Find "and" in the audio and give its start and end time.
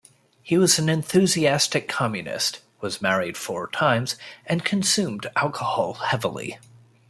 4.47-4.65